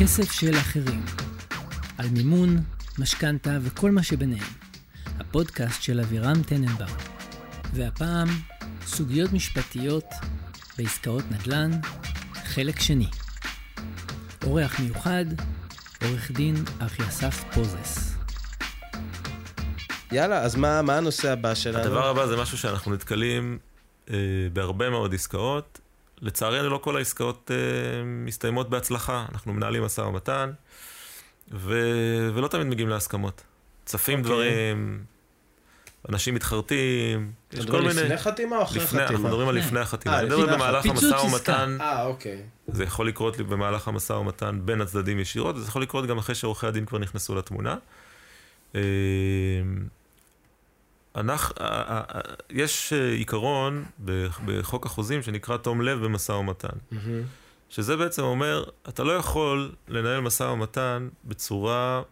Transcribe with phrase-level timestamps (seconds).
[0.00, 1.04] כסף של אחרים.
[1.98, 2.56] על מימון,
[2.98, 4.52] משכנתה וכל מה שביניהם.
[5.20, 6.98] הפודקאסט של אבירם טננבאום.
[7.74, 8.28] והפעם,
[8.86, 10.04] סוגיות משפטיות
[10.78, 11.70] בעסקאות נדל"ן,
[12.34, 13.06] חלק שני.
[14.44, 15.24] אורח מיוחד,
[16.02, 18.14] עורך דין אחי אסף פוזס.
[20.12, 21.78] יאללה, אז מה, מה הנושא הבא שלנו?
[21.78, 23.58] הדבר הבא זה משהו שאנחנו נתקלים
[24.10, 24.16] אה,
[24.52, 25.80] בהרבה מאוד עסקאות.
[26.20, 27.56] לצערנו לא כל העסקאות אה,
[28.04, 29.26] מסתיימות בהצלחה.
[29.32, 30.50] אנחנו מנהלים משא ומתן,
[31.52, 31.80] ו...
[32.34, 33.42] ולא תמיד מגיעים להסכמות.
[33.84, 34.22] צפים okay.
[34.22, 34.32] אוקיי.
[34.32, 35.04] דברים,
[36.08, 37.94] אנשים מתחרטים, יש כל מיני...
[37.94, 39.10] לפני חתימה או אחרי לפני, חתימה?
[39.10, 40.14] אנחנו מדברים על לפני החתימה.
[40.14, 41.14] אה, אני מדבר במהלך המשא.
[41.14, 42.42] ומתן, אה, אוקיי.
[42.66, 46.34] זה יכול לקרות לי במהלך המשא ומתן בין הצדדים ישירות, וזה יכול לקרות גם אחרי
[46.34, 47.76] שעורכי הדין כבר נכנסו לתמונה.
[51.20, 53.84] אנחנו, אה, אה, אה, יש עיקרון
[54.44, 57.22] בחוק החוזים שנקרא תום לב במשא ומתן, מהמם.
[57.70, 62.02] שזה בעצם אומר, אתה לא יכול לנהל משא ומתן בצורה,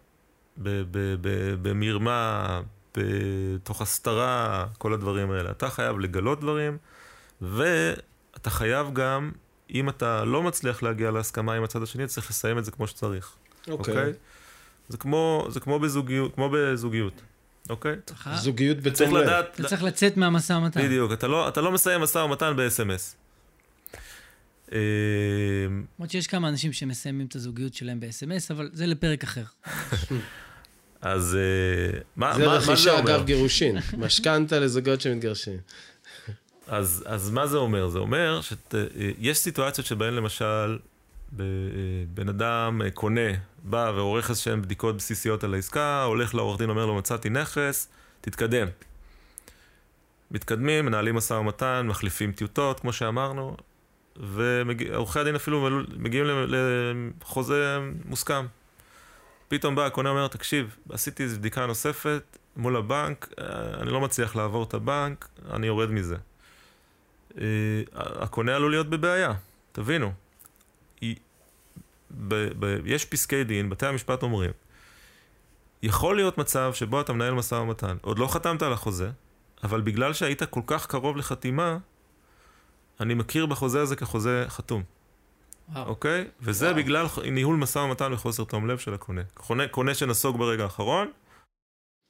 [1.63, 2.61] במרמה,
[2.97, 5.51] בתוך הסתרה, כל הדברים האלה.
[5.51, 6.79] אתה חייב לגלות דברים,
[7.43, 9.33] ואתה חייב גם,
[9.75, 12.87] אם אתה לא מצליח להגיע להסכמה עם הצד השני, אתה צריך לסיים את זה כמו
[12.87, 13.33] שצריך.
[13.69, 14.13] אוקיי.
[14.89, 17.23] זה כמו, זה כמו בזוגיות, כמו בזוגיות,
[17.71, 17.97] אוקיי?
[18.07, 19.23] צריך- זוגיות צריך בתום לב.
[19.23, 20.83] לדעת, אתה צריך לצאת מהמשא ומתן.
[20.83, 23.15] בדיוק, אתה לא, אתה לא מסיים משא ומתן ב-SMS.
[24.73, 24.79] אה,
[25.99, 29.45] למרות שיש כמה אנשים שמסיימים את הזוגיות שלהם ב-SMS, אבל זה לפרק אחר.
[31.01, 33.17] אז אה, מה, זה מה, מה זה רכישה אומר?
[33.17, 33.77] אגב גירושין.
[33.99, 35.59] משכנתה לזוגות שמתגרשים.
[36.67, 37.89] אז, אז מה זה אומר?
[37.89, 40.77] זה אומר שיש סיטואציות שבהן למשל אה,
[42.15, 43.31] בן אדם אה, קונה,
[43.63, 47.89] בא ועורך איזשהן בדיקות בסיסיות על העסקה, הולך לעורך דין, אומר לו מצאתי נכס,
[48.21, 48.69] תתקדם.
[50.31, 53.57] מתקדמים, מנהלים משא ומתן, מחליפים טיוטות, כמו שאמרנו,
[54.17, 58.47] ועורכי הדין אפילו מגיעים לחוזה מוסכם.
[59.49, 63.45] פתאום בא הקונה אומר, תקשיב, עשיתי איזו בדיקה נוספת מול הבנק, אה,
[63.81, 66.17] אני לא מצליח לעבור את הבנק, אני יורד מזה.
[67.41, 67.45] אה,
[67.95, 69.33] הקונה עלול להיות בבעיה,
[69.73, 70.13] תבינו.
[72.29, 74.51] ב- ב- יש פסקי דין, בתי המשפט אומרים,
[75.83, 79.11] יכול להיות מצב שבו אתה מנהל משא ומתן, עוד לא חתמת על החוזה,
[79.65, 81.79] אבל בגלל שהיית כל כך קרוב לחתימה,
[83.01, 84.83] אני מכיר בחוזה הזה כחוזה חתום,
[85.69, 85.87] וואו.
[85.89, 86.25] אוקיי?
[86.41, 86.77] וזה וואו.
[86.77, 89.23] בגלל ניהול משא ומתן וחוסר תום לב של הקונה.
[89.35, 91.11] קונה, קונה שנסוג ברגע האחרון,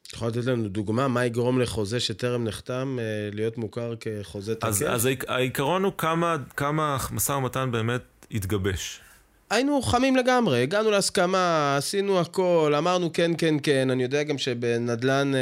[0.08, 4.78] אתה יכול לתת לנו דוגמה מה יגרום לחוזה שטרם נחתם אה, להיות מוכר כחוזה אז,
[4.78, 4.88] תקף?
[4.90, 9.00] אז העיק- העיקרון הוא כמה, כמה משא ומתן באמת יתגבש.
[9.50, 13.90] היינו חמים לגמרי, הגענו להסכמה, עשינו הכל, אמרנו כן, כן, כן.
[13.90, 15.40] אני יודע גם שבנדל"ן אה,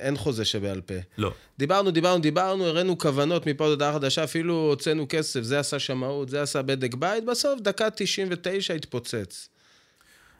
[0.00, 0.94] אין חוזה שבעל פה.
[1.18, 1.32] לא.
[1.58, 6.28] דיברנו, דיברנו, דיברנו, הראינו כוונות מפה עד הודעה חדשה, אפילו הוצאנו כסף, זה עשה שמאות,
[6.28, 9.48] זה עשה בדק בית, בסוף דקה 99 התפוצץ.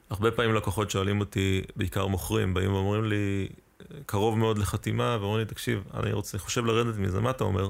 [0.09, 3.47] הרבה פעמים לקוחות שואלים אותי, בעיקר מוכרים, באים ואומרים לי,
[4.05, 7.69] קרוב מאוד לחתימה, ואומרים לי, תקשיב, אני רוצה, חושב לרדת מזה, מה אתה אומר?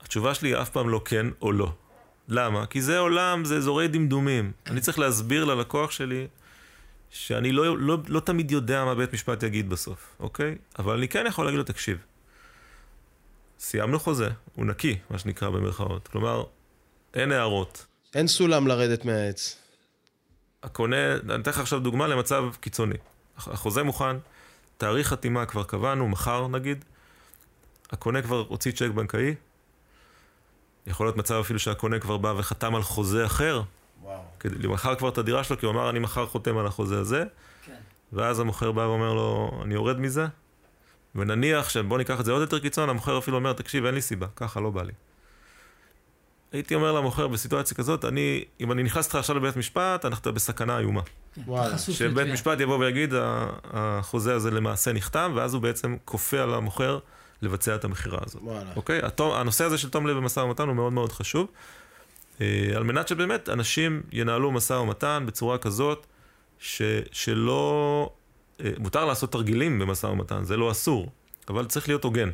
[0.00, 1.72] התשובה שלי היא אף פעם לא כן או לא.
[2.28, 2.66] למה?
[2.66, 4.52] כי זה עולם, זה אזורי דמדומים.
[4.66, 6.26] אני צריך להסביר ללקוח שלי
[7.10, 10.56] שאני לא, לא, לא תמיד יודע מה בית משפט יגיד בסוף, אוקיי?
[10.78, 11.98] אבל אני כן יכול להגיד לו, תקשיב,
[13.58, 16.08] סיימנו חוזה, הוא נקי, מה שנקרא במרכאות.
[16.08, 16.44] כלומר,
[17.14, 17.86] אין הערות.
[18.14, 19.56] אין סולם לרדת מהעץ.
[20.62, 22.96] הקונה, אני אתן לך עכשיו דוגמה למצב קיצוני.
[23.36, 24.16] החוזה מוכן,
[24.76, 26.84] תאריך חתימה כבר קבענו, מחר נגיד,
[27.90, 29.34] הקונה כבר הוציא צ'ק בנקאי,
[30.86, 33.62] יכול להיות מצב אפילו שהקונה כבר בא וחתם על חוזה אחר,
[34.02, 34.20] וואו.
[34.40, 37.24] כדי למכר כבר את הדירה שלו, כי הוא אמר, אני מחר חותם על החוזה הזה,
[37.66, 37.72] כן.
[38.12, 40.26] ואז המוכר בא ואומר לו, אני יורד מזה,
[41.14, 44.26] ונניח שבוא ניקח את זה עוד יותר קיצון, המוכר אפילו אומר, תקשיב, אין לי סיבה,
[44.36, 44.92] ככה לא בא לי.
[46.52, 50.78] הייתי אומר למוכר בסיטואציה כזאת, אני, אם אני נכנס איתך עכשיו לבית משפט, אנחנו בסכנה
[50.78, 51.00] איומה.
[51.86, 52.32] כן, שבית.
[52.32, 56.98] משפט יבוא ויגיד, "ה- החוזה הזה למעשה נחתם, ואז הוא בעצם כופה על המוכר
[57.42, 58.42] לבצע את המכירה הזאת.
[58.42, 58.72] וואלה.
[58.76, 59.00] אוקיי?
[59.02, 61.48] התום, הנושא הזה של תום לב במשא ומתן הוא מאוד מאוד חשוב,
[62.40, 66.06] אה, על מנת שבאמת אנשים ינהלו משא ומתן בצורה כזאת,
[66.58, 68.10] ש, שלא...
[68.64, 71.10] אה, מותר לעשות תרגילים במשא ומתן, זה לא אסור,
[71.48, 72.30] אבל צריך להיות הוגן.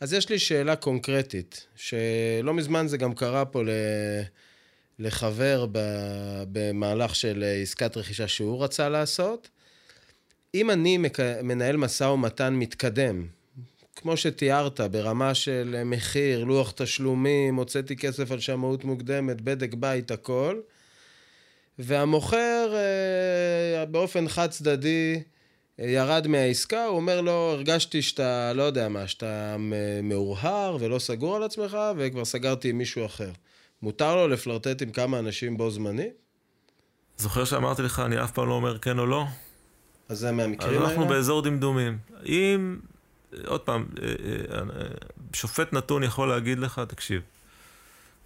[0.00, 3.68] אז יש לי שאלה קונקרטית, שלא מזמן זה גם קרה פה ל...
[4.98, 5.78] לחבר ב...
[6.52, 9.48] במהלך של עסקת רכישה שהוא רצה לעשות.
[10.54, 11.20] אם אני מק...
[11.42, 13.26] מנהל משא ומתן מתקדם,
[14.00, 20.60] כמו שתיארת, ברמה של מחיר, לוח תשלומים, הוצאתי כסף על שמאות מוקדמת, בדק בית, הכל,
[21.78, 25.22] והמוכר אה, באופן חד צדדי
[25.78, 29.56] ירד מהעסקה, הוא אומר לו, הרגשתי שאתה, לא יודע מה, שאתה
[30.02, 33.30] מאורהר ולא סגור על עצמך, וכבר סגרתי עם מישהו אחר.
[33.82, 36.12] מותר לו לפלרטט עם כמה אנשים בו זמנית?
[37.16, 39.24] זוכר שאמרתי לך, אני אף פעם לא אומר כן או לא?
[40.08, 40.90] אז זה מהמקרים האלה?
[40.90, 41.98] אנחנו באזור דמדומים.
[42.26, 42.76] אם,
[43.46, 44.86] עוד פעם, אה, אה, אה,
[45.32, 47.22] שופט נתון יכול להגיד לך, תקשיב,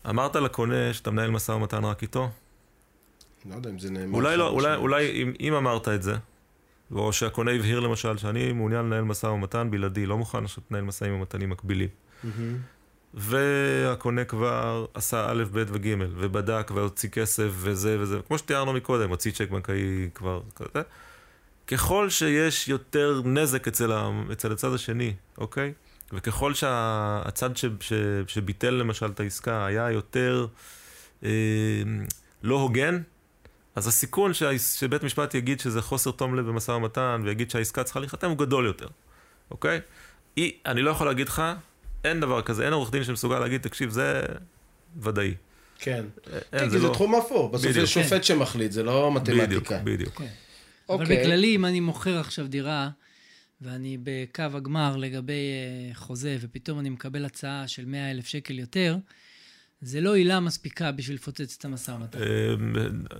[0.09, 2.31] אמרת לקונה שאתה מנהל משא ומתן רק איתו?
[3.51, 4.15] לא יודע אם זה נאמר.
[4.15, 4.77] אולי לא, אולי.
[4.77, 6.15] אולי אם, אם אמרת את זה,
[6.93, 11.15] או שהקונה הבהיר למשל שאני מעוניין לנהל משא ומתן בלעדי, לא מוכן עכשיו לנהל משאים
[11.15, 11.89] ומתנים מקבילים.
[13.15, 19.33] והקונה כבר עשה א', ב' וג', ובדק והוציא כסף וזה וזה, כמו שתיארנו מקודם, הוציא
[19.33, 20.83] צ'ק בנקאי כבר כזה.
[21.67, 25.73] ככל שיש יותר נזק אצל, ה, אצל הצד השני, אוקיי?
[26.13, 27.93] וככל שהצד ש, ש,
[28.27, 30.47] שביטל למשל את העסקה היה יותר
[31.25, 31.31] אה,
[32.43, 33.03] לא הוגן,
[33.75, 38.01] אז הסיכון שה, שבית משפט יגיד שזה חוסר תום לב במשא ומתן ויגיד שהעסקה צריכה
[38.01, 38.89] להיחתם הוא גדול יותר,
[39.51, 39.81] אוקיי?
[40.37, 41.43] אי, אני לא יכול להגיד לך,
[42.05, 44.23] אין דבר כזה, אין עורך דין שמסוגל להגיד, תקשיב, זה
[45.01, 45.35] ודאי.
[45.79, 46.05] כן.
[46.33, 47.49] אין, כן, כי זה לא- תחום אפור.
[47.49, 47.87] בסוף זה בדיוק.
[47.87, 49.79] שופט שמחליט, זה לא בדיוק, מתמטיקה.
[49.85, 50.19] בדיוק.
[50.19, 50.27] כן.
[50.95, 51.21] אבל אוקיי.
[51.21, 52.91] בכללי, אם אני מוכר עכשיו דירה,
[53.61, 58.97] ואני בקו הגמר לגבי אה, חוזה, ופתאום אני מקבל הצעה של 100 אלף שקל יותר,
[59.81, 62.19] זה לא עילה מספיקה בשביל לפוצץ את המשא ומתן.
[62.19, 62.27] אה,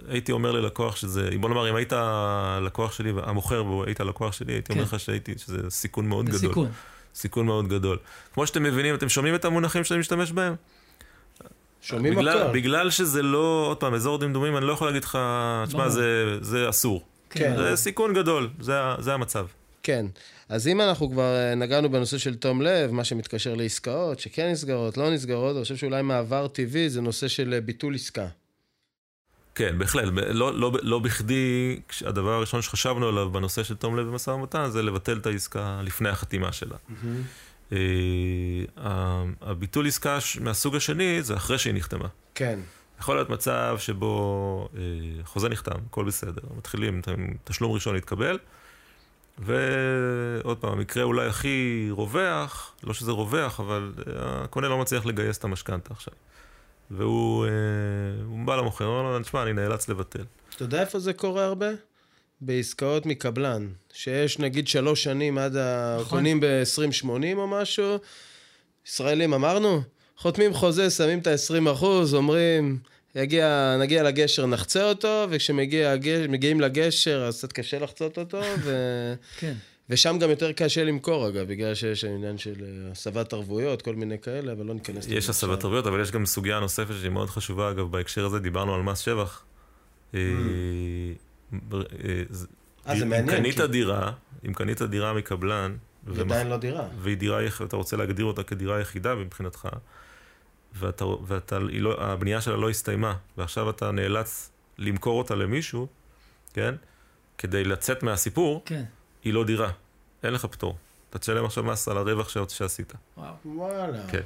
[0.09, 1.93] הייתי אומר ללקוח שזה, בוא נאמר, אם היית
[2.63, 4.95] לקוח שלי, המוכר והיית לקוח שלי, הייתי אומר כן.
[4.97, 6.51] לך שהייתי, שזה סיכון מאוד זה גדול.
[6.51, 6.69] סיכון.
[7.15, 7.99] סיכון מאוד גדול.
[8.35, 10.55] כמו שאתם מבינים, אתם שומעים את המונחים שאני משתמש בהם?
[11.81, 12.53] שומעים הכל.
[12.53, 15.19] בגלל שזה לא, עוד פעם, אזור דמדומים, אני לא יכול להגיד לך,
[15.67, 15.89] תשמע.
[15.89, 17.05] זה, זה אסור.
[17.39, 17.57] כן.
[17.57, 19.47] זה סיכון גדול, זה, זה המצב.
[19.83, 20.07] כן.
[20.49, 24.97] אז אם אנחנו כבר אה, נגענו בנושא של תום לב, מה שמתקשר לעסקאות, שכן נסגרות,
[24.97, 28.27] לא נסגרות, אני חושב שאולי מעבר טבעי זה נושא של אה, ביטול עסקה.
[29.55, 30.05] כן, בהחלט.
[30.29, 34.83] לא, לא, לא בכדי, הדבר הראשון שחשבנו עליו בנושא של תום לב במשא ומתן, זה
[34.83, 36.77] לבטל את העסקה לפני החתימה שלה.
[38.77, 42.09] ה- הביטול עסקה מהסוג השני זה אחרי שהיא נחתמה.
[42.35, 42.59] כן.
[43.03, 44.81] יכול להיות מצב שבו אה,
[45.25, 47.03] חוזה נחתם, הכל בסדר, מתחילים,
[47.45, 48.39] תשלום ראשון להתקבל,
[49.39, 55.39] ועוד פעם, המקרה אולי הכי רווח, לא שזה רווח, אבל אה, הקונה לא מצליח לגייס
[55.39, 56.15] את המשכנתה עכשיו.
[56.91, 57.51] והוא אה,
[58.45, 60.25] בא למוכר, הוא אומר לו, תשמע, אני נאלץ לבטל.
[60.55, 61.71] אתה יודע איפה זה קורה הרבה?
[62.41, 63.69] בעסקאות מקבלן.
[63.93, 66.07] שיש נגיד שלוש שנים עד נכון.
[66.07, 67.99] הקונים ב-2080 או משהו.
[68.87, 69.83] ישראלים אמרנו?
[70.23, 72.79] חותמים חוזה, שמים את ה-20 אחוז, אומרים,
[73.15, 78.73] יגיע, נגיע לגשר, נחצה אותו, וכשמגיעים לגשר, אז קצת קשה לחצות אותו, ו...
[79.41, 79.53] כן.
[79.91, 84.19] ושם גם יותר קשה למכור, אגב, בגלל שיש עניין של אה, הסבת ערבויות, כל מיני
[84.19, 85.65] כאלה, אבל לא ניכנס לזה יש הסבת.
[85.65, 88.99] ערבויות, אבל יש גם סוגיה נוספת שהיא מאוד חשובה, אגב, בהקשר הזה דיברנו על מס
[88.99, 89.43] שבח.
[90.15, 90.21] אה,
[91.69, 91.81] ב- אה,
[92.31, 92.47] זה-
[92.89, 94.13] אה, זה אם מעניין, קנית כי- דירה,
[94.49, 95.77] אם קנית דירה מקבלן,
[96.07, 96.85] ומח- עדיין לא דירה.
[96.99, 99.69] והיא דירה, אתה רוצה להגדיר אותה כדירה יחידה מבחינתך,
[100.75, 105.87] ואתה, ואתה, היא לא, הבנייה שלה לא הסתיימה, ועכשיו אתה נאלץ למכור אותה למישהו,
[106.53, 106.75] כן?
[107.39, 108.85] כדי לצאת מהסיפור, כן.
[109.25, 109.71] היא לא דירה.
[110.23, 110.77] אין לך פטור.
[111.11, 112.93] אתה תשלם עכשיו מס על הרווח ש- שעשית.
[113.17, 113.35] וואו.
[113.45, 114.07] וואלה.
[114.11, 114.21] כן.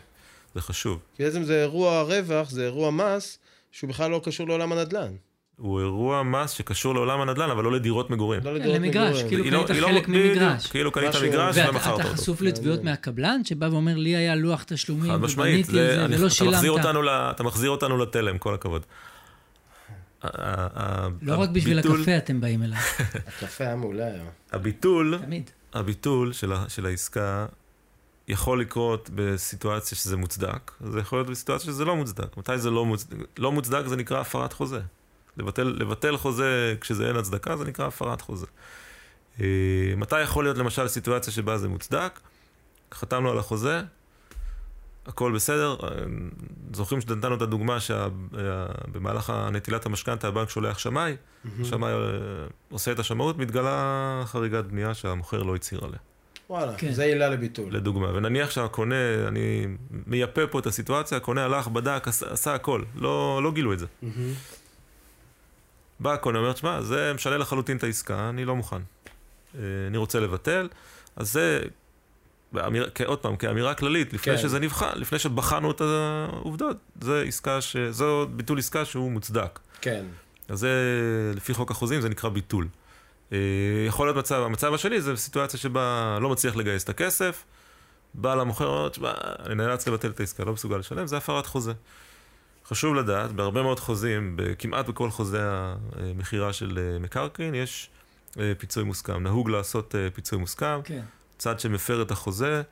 [0.54, 1.00] זה חשוב.
[1.16, 3.38] כי בעצם זה אירוע רווח, זה אירוע מס,
[3.72, 5.16] שהוא בכלל לא קשור לעולם הנדל"ן.
[5.56, 8.40] הוא אירוע מס שקשור לעולם הנדל"ן, אבל לא לדירות מגורים.
[8.44, 9.28] לא לדירות למגרש, מגורים.
[9.28, 10.66] כאילו לא- קנית היא לא- חלק ממגרש.
[10.66, 12.08] כאילו קנית מגרש ואתה ומכרת אותו.
[12.08, 16.04] חשוף לתביעות מהקבלן, שבא ואומר, לי היה לוח תשלומים, חד משמעית, ובניתי זה- את זה,
[16.04, 17.30] אני- ולא אתה מחזיר שילמת.
[17.30, 18.82] אתה מחזיר אותנו לתלם, כל הכבוד.
[21.22, 22.78] לא רק בשביל הקפה אתם באים אליי,
[23.28, 24.26] הקפה היה מעולה היום.
[24.52, 25.18] הביטול.
[25.74, 26.32] הביטול
[26.68, 27.46] של העסקה
[28.28, 32.36] יכול לקרות בסיטואציה שזה מוצדק, זה יכול להיות בסיטואציה שזה לא מוצדק.
[32.36, 33.16] מתי זה לא מוצדק?
[33.38, 34.80] לא מוצדק זה נקרא הפרת חוזה.
[35.36, 38.46] לבטל, לבטל חוזה כשזה אין הצדקה זה נקרא הפרת חוזה.
[39.40, 39.46] אה,
[39.96, 42.20] מתי יכול להיות למשל סיטואציה שבה זה מוצדק?
[42.94, 43.82] חתמנו על החוזה,
[45.06, 45.76] הכל בסדר.
[45.82, 45.88] אה,
[46.72, 51.16] זוכרים שנתנו את הדוגמה שבמהלך נטילת המשכנתה הבנק שולח שמאי,
[51.64, 51.98] שמאי אה,
[52.70, 55.98] עושה את השמאות, מתגלה חריגת בנייה שהמוכר לא הצהיר עליה.
[56.50, 56.92] וואלה, כן.
[56.92, 57.76] זה עילה לביטול.
[57.76, 59.66] לדוגמה, ונניח שהקונה, אני
[60.06, 63.86] מייפה פה את הסיטואציה, הקונה הלך, בדק, עשה, עשה הכל, לא, לא גילו את זה.
[64.02, 64.32] מהמם.
[66.00, 68.76] בא הקונה, אומר, שמע, זה משנה לחלוטין את העסקה, אני לא מוכן.
[69.54, 70.68] אה, אני רוצה לבטל,
[71.16, 71.60] אז זה,
[72.52, 74.42] באמיר, עוד פעם, כאמירה כללית, לפני כן.
[74.42, 77.76] שזה נבחן, לפני שבחנו את העובדות, זה עסקה ש...
[77.76, 79.58] זו ביטול עסקה שהוא מוצדק.
[79.80, 80.04] כן.
[80.48, 80.70] אז זה,
[81.36, 82.68] לפי חוק החוזים, זה נקרא ביטול.
[83.32, 83.38] אה,
[83.86, 87.44] יכול להיות מצב, המצב השני זה סיטואציה שבה לא מצליח לגייס את הכסף,
[88.14, 89.12] בא למוכר, אומר, תשמע,
[89.46, 91.72] אני נאלץ לבטל את העסקה, לא מסוגל לשלם, זה הפרת חוזה.
[92.68, 95.40] חשוב לדעת, בהרבה מאוד חוזים, כמעט בכל חוזה
[95.92, 97.90] המכירה של אה, מקרקעין, יש
[98.40, 99.22] אה, פיצוי מוסכם.
[99.22, 101.02] נהוג לעשות אה, פיצוי מוסכם, כן.
[101.38, 102.62] צד שמפר את החוזה,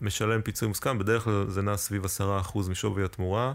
[0.00, 2.08] משלם פיצוי מוסכם, בדרך כלל זה נע סביב 10%
[2.68, 3.52] משווי התמורה,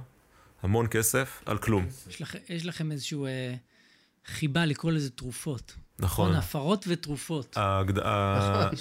[0.63, 1.87] המון כסף, על כלום.
[2.09, 3.53] יש לכ- יש לכם איזשהו אה,
[4.25, 5.75] חיבה לקרוא לזה תרופות.
[5.99, 6.35] נכון.
[6.35, 7.57] הפרות ותרופות.
[7.57, 8.01] שזה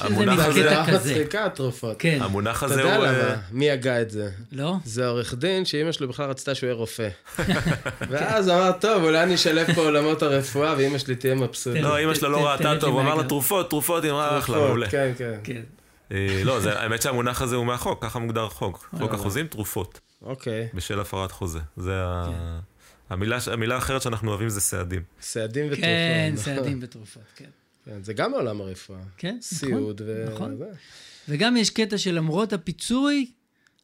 [0.05, 1.11] המונח הזה, זה כזה.
[1.15, 1.97] מצחיקה, התרופות.
[1.99, 3.07] כן, המונח אתה הזה יודע הוא...
[3.07, 3.19] למה?
[3.31, 4.31] אה, מי הגה את זה?
[4.53, 4.75] לא?
[4.85, 7.09] זה עורך דין שאימא שלו בכלל רצתה שהוא יהיה רופא.
[8.11, 11.83] ואז אמר, טוב, אולי אני אשלב פה עולמות הרפואה ואימא שלי תהיה מבסוטית.
[11.83, 13.25] לא, אמא שלה ת- לא ראתה טוב, הוא אמר לה.
[13.25, 14.91] תרופות, תרופות, היא אמרה אחלה, מעולה.
[14.91, 15.35] כן, כן.
[15.45, 15.63] כן.
[16.13, 18.77] אה, לא, זה- האמת שהמונח הזה הוא מהחוק, ככה מוגדר החוק.
[18.91, 19.15] חוק וואלה.
[19.15, 20.69] החוזים, תרופות, אוקיי.
[20.75, 21.59] בשל הפרת חוזה.
[21.77, 22.59] זה ה...
[23.09, 23.15] כן.
[23.15, 25.03] המילה המילה האחרת שאנחנו אוהבים זה סעדים.
[25.21, 25.85] סעדים ותרופות.
[25.85, 26.33] כן.
[26.37, 27.51] סעדים ותרופות, כן.
[27.85, 28.99] כן, זה גם מעולם הרפואה.
[29.17, 29.41] כן, נכון.
[29.41, 30.27] סיעוד ו...
[30.35, 30.57] נכון.
[30.57, 30.65] זה.
[31.29, 33.31] וגם יש קטע שלמרות הפיצוי,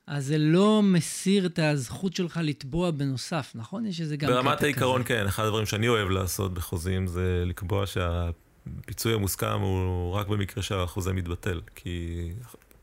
[0.06, 3.86] אז זה לא מסיר את הזכות שלך לתבוע בנוסף, נכון?
[3.86, 4.48] יש איזה גם קטע כזה.
[4.48, 10.28] ברמת העיקרון, כן, אחד הדברים שאני אוהב לעשות בחוזים זה לקבוע שהפיצוי המוסכם הוא רק
[10.28, 12.28] במקרה שהחוזה מתבטל, כי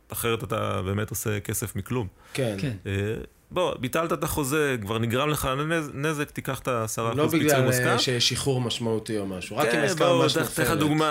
[0.10, 2.08] אחרת אתה באמת עושה כסף מכלום.
[2.34, 2.56] כן.
[2.60, 2.92] כן, אה,
[3.52, 7.62] בוא, ביטלת את החוזה, כבר נגרם לך נז- נזק, תיקח את ה-10% לא פיצוי בגלל
[7.66, 7.88] מוסכם.
[7.88, 10.80] אה, שיש שחרור משמעותי או משהו, רק אם כן, בוא, ממש אתן אתן לך נופלת.
[10.80, 11.06] דוגמה,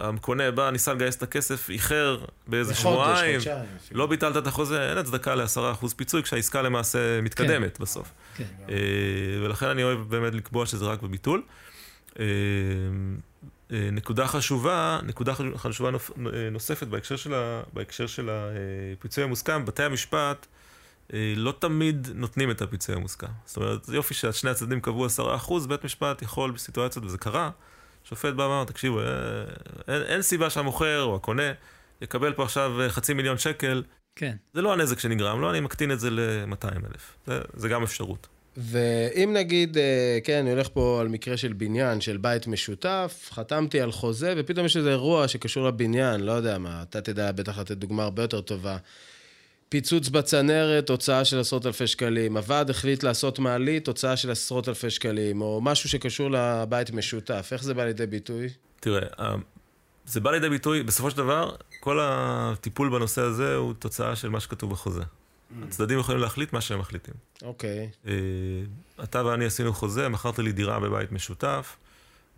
[0.00, 3.40] אה, הקונה בא, ניסה לגייס את הכסף, איחר באיזה שבועיים.
[3.92, 8.10] לא ביטלת את החוזה, אין הצדקה ל-10% פיצוי כשהעסקה למעשה מתקדמת בסוף.
[8.36, 8.44] כן.
[8.68, 8.74] אה,
[9.44, 11.42] ולכן אני אוהב באמת לקבוע שזה רק בביטול.
[13.70, 15.90] נקודה חשובה, נקודה חשוב- חשובה
[16.50, 17.16] נוספת בהקשר
[18.06, 20.46] של, הפיצוי המוסכם, בתי המשפט
[21.36, 23.26] לא תמיד נותנים את הפיצוי המוסכם.
[23.44, 27.50] זאת אומרת, זה יופי ששני הצדדים קבעו 10%, בית משפט יכול בסיטואציות, וזה קרה,
[28.04, 29.04] שופט בא ואמר, תקשיבו, אה,
[29.88, 31.52] אין, אין סיבה שהמוכר או הקונה
[32.02, 33.82] יקבל פה עכשיו אה, חצי מיליון שקל,
[34.16, 34.36] כן.
[34.54, 37.16] זה לא הנזק שנגרם, לא, אני מקטין את זה ל-200 אלף.
[37.26, 38.26] זה, זה גם אפשרות.
[38.56, 43.80] ואם נגיד, אה, כן, אני הולך פה על מקרה של בניין, של בית משותף, חתמתי
[43.80, 47.76] על חוזה, ופתאום יש איזה אירוע שקשור לבניין, לא יודע מה, אתה תדע בטח לתת
[47.76, 48.76] דוגמה הרבה יותר טובה.
[49.68, 52.36] פיצוץ בצנרת, הוצאה של עשרות אלפי שקלים.
[52.36, 55.40] הוועד החליט לעשות מעלית, הוצאה של עשרות אלפי שקלים.
[55.40, 57.48] או משהו שקשור לבית משותף.
[57.52, 58.48] איך זה בא לידי ביטוי?
[58.80, 59.34] תראה, ה-
[60.06, 64.40] זה בא לידי ביטוי, בסופו של דבר, כל הטיפול בנושא הזה הוא תוצאה של מה
[64.40, 65.02] שכתוב בחוזה.
[65.62, 67.14] הצדדים יכולים להחליט מה שהם מחליטים.
[67.42, 67.90] אוקיי.
[68.06, 68.12] אה,
[69.04, 71.76] אתה ואני עשינו חוזה, מכרת לי דירה בבית משותף,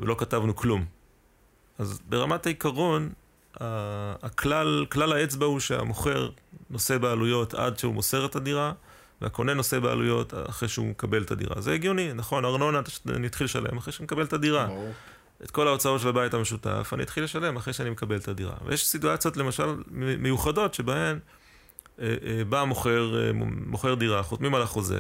[0.00, 0.84] ולא כתבנו כלום.
[1.78, 3.10] אז ברמת העיקרון,
[3.60, 6.30] הכלל, כלל האצבע הוא שהמוכר
[6.70, 8.72] נושא בעלויות עד שהוא מוסר את הדירה,
[9.20, 11.60] והקונה נושא בעלויות אחרי שהוא מקבל את הדירה.
[11.60, 14.66] זה הגיוני, נכון, ארנונה אני אתחיל לשלם אחרי שאני מקבל את הדירה.
[14.66, 14.92] ברור.
[15.44, 18.54] את כל ההוצאות של הבית המשותף, אני אתחיל לשלם אחרי שאני מקבל את הדירה.
[18.64, 19.76] ויש סיטואציות, למשל,
[20.18, 21.18] מיוחדות, שבהן
[22.00, 23.30] אה, אה, בא מוכר, אה,
[23.66, 24.98] מוכר דירה, חותמים על החוזה,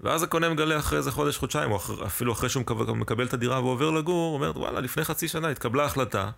[0.00, 3.60] ואז הקונה מגלה אחרי איזה חודש, חודשיים, או אפילו אחרי שהוא מקבל, מקבל את הדירה
[3.60, 6.30] ועובר לגור, אומר, וואלה, לפני חצי שנה התקבלה החלטה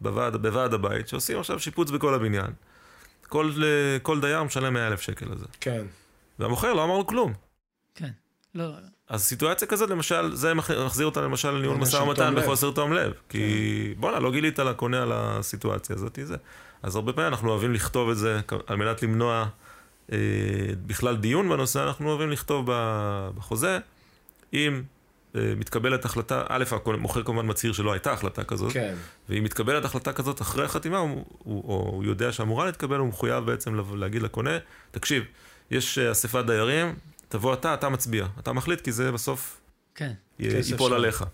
[0.00, 2.50] בוועד, בוועד הבית, שעושים עכשיו שיפוץ בכל הבניין.
[3.28, 3.50] כל,
[4.02, 5.46] כל דייר משלם 100 אלף שקל על זה.
[5.60, 5.86] כן.
[6.38, 7.32] והמוכר לא אמר לו כלום.
[7.94, 8.10] כן.
[8.54, 8.70] לא,
[9.08, 12.34] אז סיטואציה כזאת, למשל, זה מח- מחזיר אותנו למשל לניהול עניין משא של ומתן.
[12.36, 13.12] בחוסר תום לב.
[13.28, 13.44] כי
[13.98, 16.36] בואנה, לא גילית לקונה על הסיטואציה הזאת, זה.
[16.82, 19.46] אז הרבה פעמים אנחנו אוהבים לכתוב את זה על מנת למנוע
[20.12, 20.18] אה,
[20.86, 22.64] בכלל דיון בנושא, אנחנו אוהבים לכתוב
[23.36, 23.78] בחוזה,
[24.52, 24.82] אם
[25.56, 28.94] מתקבלת החלטה, א', המוכר כמובן מצהיר שלא הייתה החלטה כזאת, כן.
[29.28, 33.44] ואם מתקבלת החלטה כזאת אחרי החתימה, הוא, הוא, או הוא יודע שאמורה להתקבל, הוא מחויב
[33.44, 34.58] בעצם להגיד לקונה,
[34.90, 35.24] תקשיב,
[35.70, 36.94] יש אה, אספת דיירים,
[37.28, 38.26] תבוא אתה, אתה מצביע.
[38.38, 39.60] אתה מחליט, כי זה בסוף
[39.94, 40.12] כן.
[40.38, 40.96] כסף ייפול שלו.
[40.96, 41.24] עליך.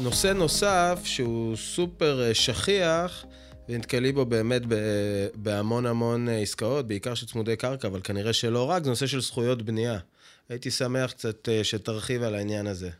[0.00, 3.24] נושא נוסף שהוא סופר אה, שכיח,
[3.68, 4.62] ונתקלי בו באמת
[5.34, 9.20] בהמון המון אה, עסקאות, בעיקר של צמודי קרקע, אבל כנראה שלא רק, זה נושא של
[9.20, 9.98] זכויות בנייה.
[10.48, 12.90] הייתי שמח קצת אה, שתרחיב על העניין הזה.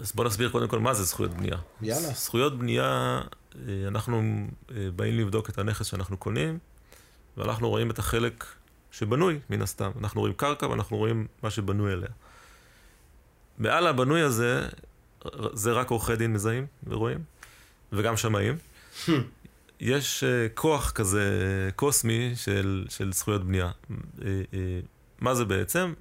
[0.00, 1.56] אז בוא נסביר קודם כל מה זה זכויות בנייה.
[1.82, 2.08] יאללה.
[2.08, 3.20] זכויות בנייה,
[3.68, 4.46] אה, אנחנו
[4.96, 6.58] באים לבדוק את הנכס שאנחנו קונים,
[7.36, 8.44] ואנחנו רואים את החלק
[8.90, 9.90] שבנוי, מן הסתם.
[10.00, 12.08] אנחנו רואים קרקע ואנחנו רואים מה שבנוי עליה.
[13.58, 14.68] מעל הבנוי הזה,
[15.52, 17.18] זה רק עורכי דין מזהים ורואים,
[17.92, 18.56] וגם שמאים.
[19.80, 21.24] יש אה, כוח כזה
[21.76, 23.64] קוסמי של, של זכויות בנייה.
[23.64, 24.80] אה, אה,
[25.20, 25.92] מה זה בעצם?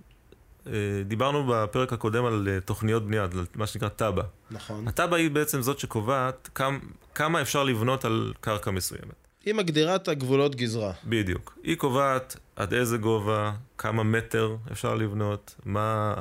[1.06, 4.24] דיברנו בפרק הקודם על תוכניות בנייה, על מה שנקרא תב"ע.
[4.52, 4.88] נכון.
[4.88, 6.78] התב"ע היא בעצם זאת שקובעת כמה,
[7.16, 9.29] כמה אפשר לבנות על קרקע מסוימת.
[9.50, 10.92] היא מגדירה את הגבולות גזרה.
[11.06, 11.58] בדיוק.
[11.64, 16.14] היא קובעת עד איזה גובה, כמה מטר אפשר לבנות, מה,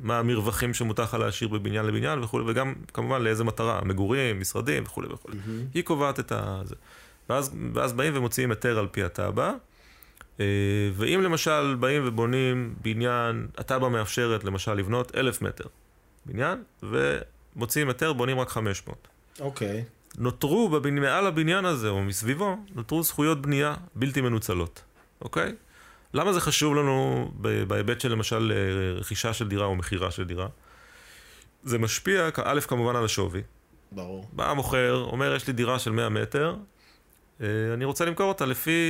[0.00, 5.08] מה המרווחים שמותר לך להשאיר בבניין לבניין וכולי, וגם כמובן לאיזה מטרה, מגורים, משרדים וכולי
[5.12, 5.36] וכולי.
[5.74, 6.60] היא קובעת את ה...
[6.64, 6.74] זה.
[7.30, 9.52] ואז, ואז באים ומוציאים היתר על פי התב"ע,
[10.40, 10.44] אה,
[10.94, 15.64] ואם למשל באים ובונים בניין, התב"ע מאפשרת למשל לבנות אלף מטר
[16.26, 19.08] בניין, ומוציאים היתר, בונים רק 500.
[19.40, 19.84] אוקיי.
[20.18, 20.98] נותרו בבנ...
[20.98, 24.82] מעל הבניין הזה, או מסביבו, נותרו זכויות בנייה בלתי מנוצלות,
[25.20, 25.54] אוקיי?
[26.14, 27.30] למה זה חשוב לנו
[27.66, 30.46] בהיבט של למשל אה, רכישה של דירה או מכירה של דירה?
[31.62, 33.42] זה משפיע, א', כמובן על השווי.
[33.92, 34.28] ברור.
[34.32, 36.56] בא המוכר, אומר, יש לי דירה של 100 מטר,
[37.40, 38.80] אה, אני רוצה למכור אותה לפי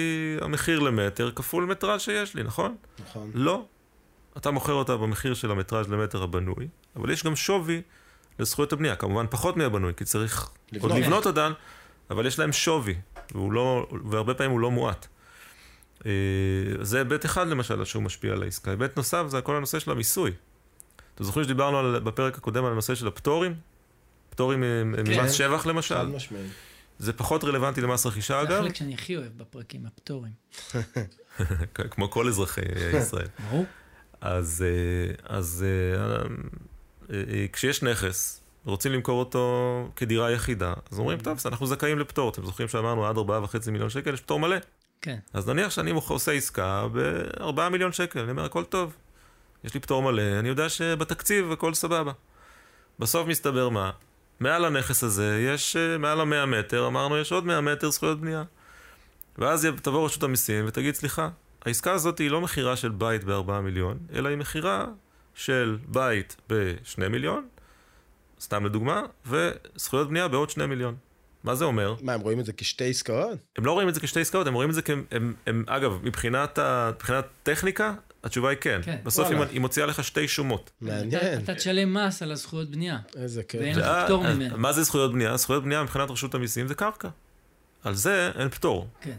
[0.41, 2.77] המחיר למטר כפול מטראז' שיש לי, נכון?
[3.09, 3.31] נכון.
[3.35, 3.65] לא.
[4.37, 7.83] אתה מוכר אותה במחיר של המטראז' למטר הבנוי, אבל יש גם שווי
[8.43, 8.97] לזכויות הבנייה.
[8.97, 10.91] כמובן פחות מהבנוי, כי צריך לבנות.
[10.91, 11.53] עוד לבנות אותן,
[12.11, 12.95] אבל יש להם שווי,
[13.33, 15.07] והוא לא, והרבה פעמים הוא לא מועט.
[16.07, 16.11] אה,
[16.81, 18.71] זה היבט אחד למשל שהוא משפיע על העסקה.
[18.71, 20.31] היבט נוסף זה כל הנושא של המיסוי.
[21.15, 23.55] אתם זוכרים שדיברנו על, בפרק הקודם על הנושא של הפטורים?
[24.31, 24.69] פטורים אה,
[25.05, 25.21] כן.
[25.21, 26.07] ממס שבח חד למשל?
[26.07, 26.51] משמעית.
[26.99, 30.33] זה פחות רלוונטי למס רכישה זה אגב, החלק שאני הכי אוהב בפרקים, הפטורים.
[31.91, 32.61] כמו כל אזרחי
[32.95, 33.27] ישראל.
[33.51, 33.65] ברור.
[34.21, 36.23] אז, אה, אז אה, אה, אה,
[37.53, 42.31] כשיש נכס, רוצים למכור אותו כדירה יחידה, אז אומרים, טוב, אז אנחנו זכאים לפטור.
[42.31, 44.57] אתם זוכרים שאמרנו עד 4.5 מיליון שקל, יש פטור מלא.
[45.01, 45.19] כן.
[45.33, 48.97] אז נניח שאני עושה עסקה ב-4 מיליון שקל, אני אומר, הכל טוב.
[49.65, 52.13] יש לי פטור מלא, אני יודע שבתקציב הכל סבבה.
[52.99, 53.91] בסוף מסתבר מה?
[54.41, 58.43] מעל הנכס הזה יש, אה, מעל ה-100 מטר, אמרנו, יש עוד 100 מטר זכויות בנייה.
[59.39, 61.29] ואז תבוא רשות המיסים ותגיד, סליחה,
[61.65, 64.87] העסקה הזאת היא לא מכירה של בית ב-4 מיליון, אלא היא מכירה
[65.35, 67.47] של בית ב-2 מיליון,
[68.41, 70.95] סתם לדוגמה, וזכויות בנייה בעוד 2 מיליון.
[71.45, 71.95] מה זה אומר?
[72.01, 73.39] מה, הם רואים את זה כשתי עסקאות?
[73.57, 74.91] הם לא רואים את זה כשתי עסקאות, הם רואים את זה כ...
[75.11, 78.81] הם, הם, אגב, מבחינת, ה, מבחינת טכניקה, התשובה היא כן.
[78.85, 78.97] כן.
[79.05, 79.39] בסוף היא.
[79.51, 80.71] היא מוציאה לך שתי שומות.
[80.81, 81.09] מעניין.
[81.23, 82.99] אתה- אתה תשלם מס על הזכויות בנייה.
[83.17, 83.61] איזה כיף.
[83.61, 84.59] ואין לך ואז- פטור אז ממנו.
[84.59, 85.37] מה זה זכויות בנייה?
[85.37, 87.09] זכויות בנייה מבחינת רשות המיסים זה קרקע.
[87.85, 88.89] על זה אין פטור.
[89.01, 89.17] כן.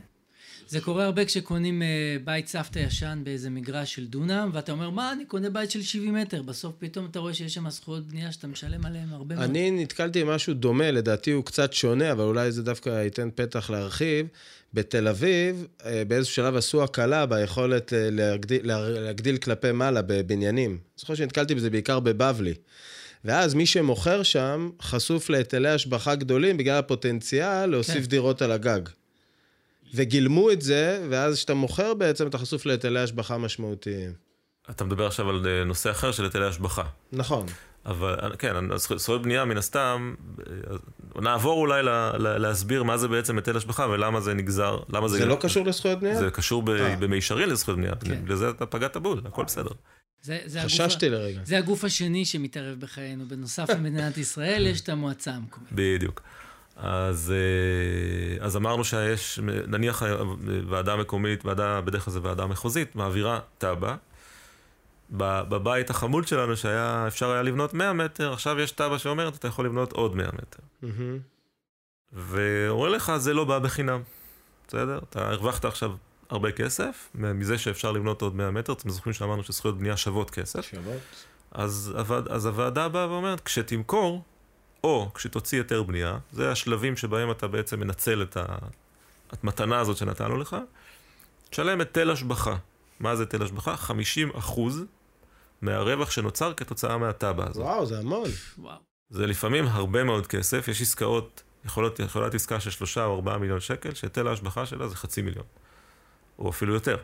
[0.73, 1.87] זה קורה הרבה כשקונים אה,
[2.23, 6.13] בית סבתא ישן באיזה מגרש של דונם, ואתה אומר, מה, אני קונה בית של 70
[6.13, 6.41] מטר.
[6.41, 9.49] בסוף פתאום אתה רואה שיש שם זכויות בנייה שאתה משלם עליהן הרבה מאוד.
[9.49, 14.25] אני נתקלתי במשהו דומה, לדעתי הוא קצת שונה, אבל אולי זה דווקא ייתן פתח להרחיב.
[14.73, 20.69] בתל אביב, אה, באיזשהו שלב עשו הקלה ביכולת אה, להגדיל, לה- להגדיל כלפי מעלה בבניינים.
[20.71, 22.53] אני זוכר שנתקלתי בזה בעיקר בבבלי.
[23.25, 28.09] ואז מי שמוכר שם חשוף להיטלי השבחה גדולים בגלל הפוטנציאל להוסיף כן.
[28.09, 28.81] דירות על הגג.
[29.93, 34.13] וגילמו את זה, ואז כשאתה מוכר בעצם אתה חשוף להיטלי השבחה משמעותיים.
[34.69, 36.84] אתה מדבר עכשיו על אה, נושא אחר של היטלי השבחה.
[37.12, 37.45] נכון.
[37.86, 43.08] אבל אה, כן, זכויות בנייה מן הסתם, אה, נעבור אולי ל, ל, להסביר מה זה
[43.08, 45.17] בעצם היטל השבחה ולמה זה נגזר, למה זה...
[45.17, 46.19] זה לא קשור לזכויות בנייה?
[46.19, 46.95] זה קשור ב, אה.
[46.95, 48.21] במישרין לזכויות בנייה, כן.
[48.27, 49.69] לזה אתה פגעת בול, הכל בסדר.
[50.21, 51.39] זה, זה הגוף, חששתי לרגע.
[51.43, 53.25] זה הגוף השני שמתערב בחיינו.
[53.27, 55.69] בנוסף למדינת ישראל, יש את המועצה המקומית.
[55.71, 56.21] בדיוק.
[56.75, 60.03] אז, אה, אז אמרנו שיש, נניח
[60.69, 63.95] ועדה מקומית, ועדה, בדרך כלל זו ועדה מחוזית, מעבירה תב"ע.
[65.09, 69.65] בבית החמוד שלנו, שהיה, אפשר היה לבנות 100 מטר, עכשיו יש תב"ע שאומרת, אתה יכול
[69.65, 70.59] לבנות עוד 100 מטר.
[70.81, 71.19] מהמם.
[72.13, 74.01] ואומר לך, זה לא בא בחינם,
[74.67, 74.99] בסדר?
[75.09, 75.91] אתה הרווחת עכשיו
[76.29, 80.62] הרבה כסף, מזה שאפשר לבנות עוד 100 מטר, אתם זוכרים שאמרנו שזכויות בנייה שוות כסף.
[80.62, 81.01] שוות.
[81.51, 81.93] אז,
[82.29, 84.23] אז הוועדה באה ואומרת, כשתמכור,
[84.84, 88.38] או כשתוציא היתר בנייה, זה השלבים שבהם אתה בעצם מנצל את
[89.43, 90.56] המתנה הזאת שנתנו לך,
[91.50, 92.58] תשלם היטל השבחה.
[93.00, 93.78] מה זה היטל השבחה?
[93.78, 94.84] 50 אחוז
[95.62, 97.63] מהרווח שנוצר כתוצאה מהתב"ע הזאת.
[97.63, 98.30] וואו, זה המון.
[98.58, 98.78] וואו.
[99.10, 103.60] זה לפעמים הרבה מאוד כסף, יש עסקאות, יכולות, יכולת עסקה של שלושה או ארבעה מיליון
[103.60, 105.46] שקל, שהיטל ההשבחה שלה זה חצי מיליון,
[106.39, 106.98] או אפילו יותר.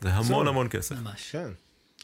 [0.00, 0.48] זה המון.
[0.48, 0.96] המון כסף.
[0.96, 1.30] ממש.
[1.30, 1.48] כן.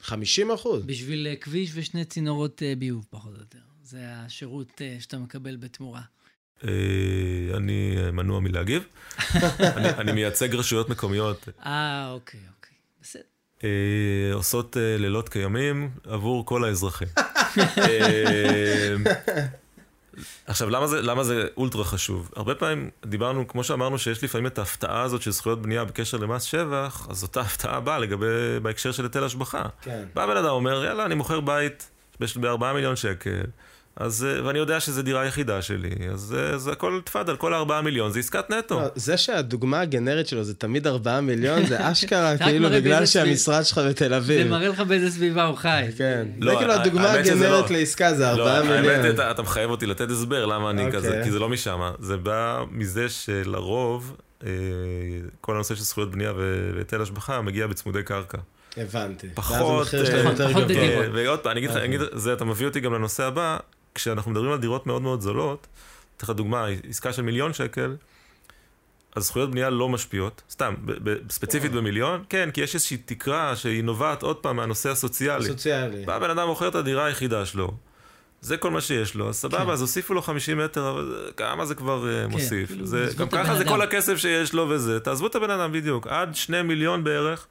[0.03, 0.83] 50 אחוז.
[0.87, 3.59] בשביל אה, כביש ושני צינורות אה, ביוב, פחות או יותר.
[3.89, 6.01] זה השירות אה, שאתה מקבל בתמורה.
[6.65, 6.71] אה,
[7.57, 8.83] אני מנוע מלהגיב.
[9.61, 12.77] אני, אני מייצג רשויות מקומיות אה, אוקיי, אוקיי.
[13.03, 13.23] בסדר.
[13.65, 13.69] אה,
[14.33, 17.09] עושות לילות כימים עבור כל האזרחים.
[20.47, 22.31] עכשיו, למה זה, למה זה אולטרה חשוב?
[22.37, 26.43] הרבה פעמים דיברנו, כמו שאמרנו, שיש לפעמים את ההפתעה הזאת של זכויות בנייה בקשר למס
[26.43, 28.27] שבח, אז אותה הפתעה באה לגבי,
[28.63, 29.63] בהקשר של היטל השבחה.
[29.83, 30.05] כן.
[30.15, 33.43] בא בן אדם אומר, יאללה, אני מוכר בית ב-4 מיליון שקל,
[34.01, 37.81] אז, אה, ואני יודע שזו דירה יחידה שלי, אז אה, זה הכל תפאדל, כל ה-4
[37.85, 38.81] מיליון זה עסקת נטו.
[38.81, 43.79] לא, זה שהדוגמה הגנרית שלו זה תמיד 4 מיליון, זה אשכרה כאילו בגלל שהמשרד שלך
[43.89, 44.47] בתל זה אביב.
[44.49, 45.85] מראה לך באיזה סביבה הוא חי.
[45.97, 46.27] כן.
[46.41, 47.77] לא, זה כאילו ה- הדוגמה האמת הגנרית לא.
[47.77, 49.15] לעסקה זה לא, 4 האמת, מיליון.
[49.15, 50.99] אתה, אתה מחייב אותי לתת הסבר למה אני אוקיי.
[50.99, 51.81] כזה, כי זה לא משם.
[51.99, 54.51] זה בא מזה שלרוב, אה,
[55.41, 56.33] כל הנושא של זכויות בנייה
[56.75, 58.39] והיטל השבחה מגיע בצמודי קרקע.
[58.77, 59.27] הבנתי.
[59.35, 60.01] פחות, אה.
[60.01, 63.57] אה, ועוד פעם, אני אגיד לך, אגיד, זה אתה מביא אותי גם לנושא הבא,
[63.99, 65.67] כשאנחנו מדברים על דירות מאוד מאוד זולות,
[66.17, 67.97] אתן לך דוגמה, עסקה של מיליון שקל,
[69.17, 73.57] אז זכויות בנייה לא משפיעות, סתם, ב- ב- ספציפית במיליון, כן, כי יש איזושהי תקרה
[73.57, 75.45] שהיא נובעת עוד פעם מהנושא הסוציאלי.
[75.45, 76.05] סוציאלי.
[76.05, 77.73] בא בן אדם מוכר את הדירה היחידה שלו,
[78.41, 79.71] זה כל מה שיש לו, אז סבבה, כן.
[79.71, 82.69] אז הוסיפו לו 50 מטר, אבל כמה זה כבר אה, מוסיף?
[82.69, 83.65] כאילו, זה, גם ככה זה.
[83.65, 87.47] כל הכסף שיש לו וזה, תעזבו את הבן אדם בדיוק, עד 2 מיליון בערך,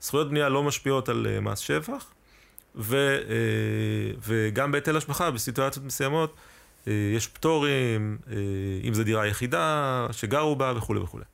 [0.00, 2.04] זכויות בנייה לא משפיעות על אה, מס שבח,
[2.74, 6.34] ו, אה, וגם בהיטל השבחה, בסיטואציות מסוימות,
[6.88, 8.36] אה, יש פטורים, אה,
[8.88, 11.24] אם זו דירה יחידה, שגרו בה וכולי וכולי.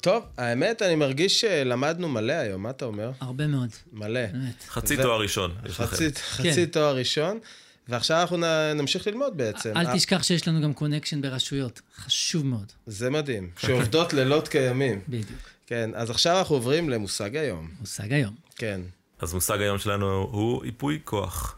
[0.00, 3.10] טוב, האמת, אני מרגיש שלמדנו מלא היום, מה אתה אומר?
[3.20, 4.26] הרבה מאוד, מלא.
[4.26, 4.64] באמת.
[4.68, 5.54] חצי ו- תואר ראשון.
[5.68, 7.38] חצי, חצי תואר ראשון,
[7.88, 8.36] ועכשיו אנחנו
[8.74, 9.72] נמשיך ללמוד בעצם.
[9.76, 15.00] אל תשכח שיש לנו גם קונקשן ברשויות, חשוב מאוד, זה מדהים, שעובדות לילות כימים.
[15.08, 15.40] בדיוק.
[15.66, 17.70] כן, אז עכשיו אנחנו עוברים למושג היום.
[17.80, 18.34] מושג היום.
[18.56, 18.80] כן.
[19.18, 21.56] אז מושג היום שלנו הוא ייפוי כוח.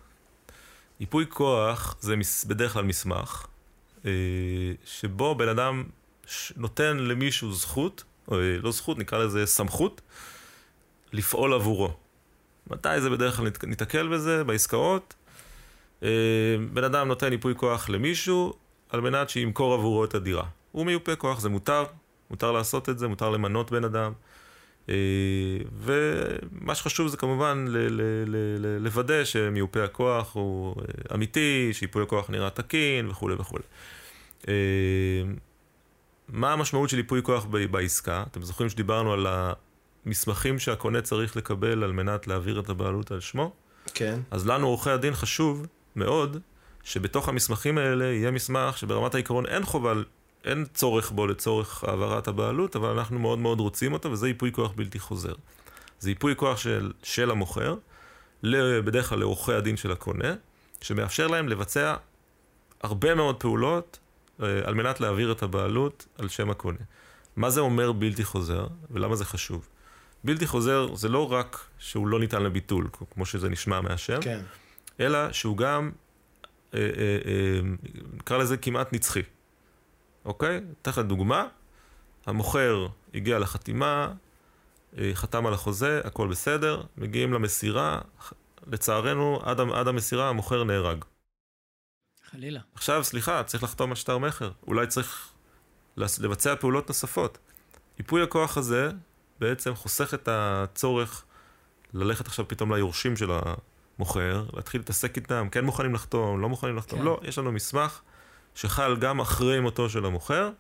[1.00, 2.14] ייפוי כוח זה
[2.46, 3.46] בדרך כלל מסמך,
[4.04, 4.10] אה,
[4.84, 5.84] שבו בן אדם
[6.56, 10.00] נותן למישהו זכות, או אה, לא זכות, נקרא לזה סמכות,
[11.12, 11.96] לפעול עבורו.
[12.70, 14.44] מתי זה בדרך כלל ניתקל בזה?
[14.44, 15.14] בעסקאות.
[16.02, 16.08] אה,
[16.72, 18.52] בן אדם נותן ייפוי כוח למישהו
[18.88, 20.44] על מנת שימכור עבורו את הדירה.
[20.72, 21.84] הוא מיופה כוח, זה מותר,
[22.30, 24.12] מותר לעשות את זה, מותר למנות בן אדם.
[24.88, 24.94] אה,
[25.78, 28.24] ומה שחשוב זה כמובן ל- ל-
[28.58, 33.62] ל- לוודא שמיופה הכוח הוא אה, אמיתי, שייפוי הכוח נראה תקין וכולי וכולי.
[36.28, 38.24] מה המשמעות של ייפוי כוח ב- בעסקה?
[38.30, 39.26] אתם זוכרים שדיברנו על
[40.06, 43.52] המסמכים שהקונה צריך לקבל על מנת להעביר את הבעלות על שמו?
[43.94, 44.20] כן.
[44.30, 46.36] אז לנו, עורכי הדין, חשוב מאוד
[46.84, 49.92] שבתוך המסמכים האלה יהיה מסמך שברמת העיקרון אין חובה,
[50.44, 54.72] אין צורך בו לצורך העברת הבעלות, אבל אנחנו מאוד מאוד רוצים אותו, וזה ייפוי כוח
[54.76, 55.34] בלתי חוזר.
[56.00, 57.76] זה ייפוי כוח של, של המוכר,
[58.84, 60.34] בדרך כלל לעורכי הדין של הקונה,
[60.80, 61.94] שמאפשר להם לבצע
[62.82, 63.98] הרבה מאוד פעולות
[64.42, 66.78] אה, על מנת להעביר את הבעלות על שם הקונה.
[67.36, 69.68] מה זה אומר בלתי חוזר, ולמה זה חשוב?
[70.24, 74.40] בלתי חוזר זה לא רק שהוא לא ניתן לביטול, כמו שזה נשמע מהשם, כן.
[75.00, 75.92] אלא שהוא גם,
[76.74, 76.86] אה, אה,
[77.26, 77.60] אה,
[78.12, 79.22] נקרא לזה כמעט נצחי.
[80.24, 80.60] אוקיי?
[80.82, 81.46] אתן דוגמה,
[82.26, 84.12] המוכר הגיע לחתימה,
[84.98, 88.00] אה, חתם על החוזה, הכל בסדר, מגיעים למסירה,
[88.66, 91.04] לצערנו, עד, ה- עד המסירה המוכר נהרג.
[92.30, 92.60] חלילה.
[92.74, 94.50] עכשיו, סליחה, צריך לחתום על שטר מכר.
[94.66, 95.32] אולי צריך
[95.96, 97.38] לבצע פעולות נוספות.
[97.98, 98.90] ייפוי הכוח הזה
[99.40, 101.24] בעצם חוסך את הצורך
[101.94, 103.30] ללכת עכשיו פתאום ליורשים של
[103.98, 106.98] המוכר, להתחיל להתעסק איתם, כן מוכנים לחתום, לא מוכנים לחתום.
[106.98, 107.04] כן.
[107.04, 108.00] לא, יש לנו מסמך
[108.54, 110.50] שחל גם אחרי מותו של המוכר,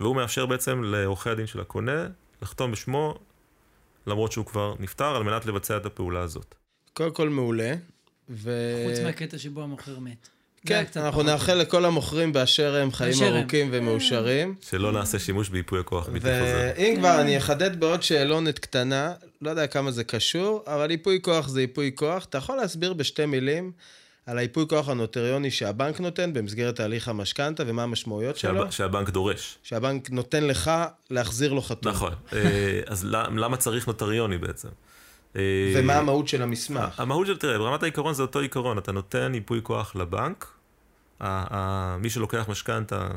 [0.00, 2.06] והוא מאפשר בעצם לעורכי הדין של הקונה
[2.42, 3.18] לחתום בשמו,
[4.06, 6.54] למרות שהוא כבר נפטר, על מנת לבצע את הפעולה הזאת.
[6.92, 7.74] קודם כל מעולה.
[8.28, 8.50] ו...
[8.88, 10.28] חוץ מהקטע שבו המוכר מת.
[10.66, 13.40] כן, קצת אנחנו נאחל לכל המוכרים באשר הם חיים באשר הם.
[13.40, 14.54] ארוכים ומאושרים.
[14.70, 16.72] שלא נעשה שימוש בייפוי הכוח בלתי חוזר.
[16.76, 21.48] ואם כבר, אני אחדד בעוד שאלונת קטנה, לא יודע כמה זה קשור, אבל ייפוי כוח
[21.48, 22.24] זה ייפוי כוח.
[22.24, 23.72] אתה יכול להסביר בשתי מילים
[24.26, 28.60] על הייפוי כוח הנוטריוני שהבנק נותן במסגרת תהליך המשכנתה ומה המשמעויות שלו?
[28.62, 29.58] שהב- שהבנק דורש.
[29.62, 30.70] שהבנק נותן לך
[31.10, 31.92] להחזיר לו חתום.
[31.92, 32.12] נכון.
[32.32, 32.38] אה,
[32.86, 34.68] אז למ- למה צריך נוטריוני בעצם?
[35.36, 35.42] אה,
[35.76, 37.00] ומה המהות של המסמך?
[37.00, 40.46] המהות של, תראה, ברמת העיקרון זה אותו עיקרון, אתה נותן ייפוי כוח לבנק,
[41.98, 43.08] מי שלוקח משכנתה,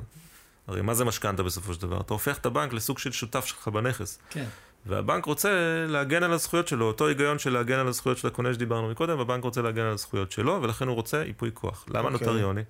[0.68, 2.02] הרי מה זה משכנתה בסופו של דבר?
[2.02, 4.46] אתה הופך את הבנק לסוג של שותף שלך בנכס, כן.
[4.86, 5.50] והבנק רוצה
[5.88, 9.44] להגן על הזכויות שלו, אותו היגיון של להגן על הזכויות של הקונה שדיברנו מקודם, הבנק
[9.44, 11.86] רוצה להגן על הזכויות שלו, ולכן הוא רוצה ייפוי כוח.
[11.90, 12.28] למה אוקיי.
[12.28, 12.62] נוטריוני?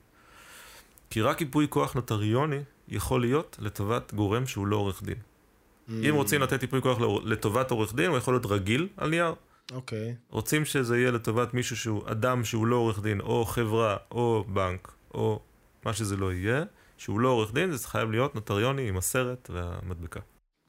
[1.09, 5.15] כי רק ייפוי כוח נוטריוני יכול להיות לטובת גורם שהוא לא עורך דין.
[5.15, 5.91] Mm.
[6.09, 9.33] אם רוצים לתת ייפוי כוח לטובת עורך דין, הוא יכול להיות רגיל על נייר.
[9.71, 10.15] אוקיי.
[10.29, 14.91] רוצים שזה יהיה לטובת מישהו שהוא אדם שהוא לא עורך דין, או חברה, או בנק,
[15.13, 15.39] או
[15.85, 16.63] מה שזה לא יהיה,
[16.97, 20.19] שהוא לא עורך דין, זה חייב להיות נוטריוני עם הסרט והמדבקה.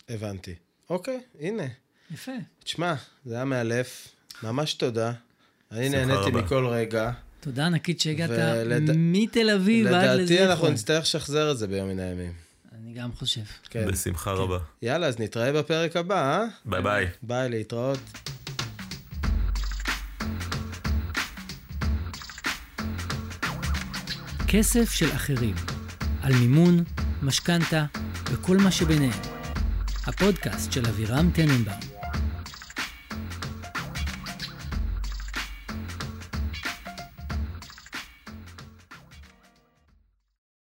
[0.09, 0.55] הבנתי.
[0.91, 1.63] אוקיי, הנה.
[2.11, 2.33] יפה.
[2.65, 4.09] תשמע, זה היה מאלף.
[4.43, 5.13] ממש תודה.
[5.73, 6.43] אני נהניתי רבה.
[6.43, 7.11] מכל רגע.
[7.41, 10.69] תודה ענקית שהגעת ולד- מתל אביב עד לדעתי אנחנו.
[10.69, 12.33] נצטרך לשחזר את זה ביום מן הימים.
[12.73, 13.41] אני גם חושב.
[13.71, 13.87] כן.
[13.89, 14.59] בשמחה רבה.
[14.83, 16.47] יאללה, אז נתראה בפרק הבא, אה?
[16.65, 17.07] ביי ביי.
[17.23, 17.99] ביי, להתראות.
[24.53, 25.55] כסף של אחרים,
[26.23, 26.85] על מימון,
[27.23, 27.85] משכנתה
[28.31, 29.21] וכל מה שביניהם.
[30.07, 31.90] הפודקאסט של אבירם טננבאום.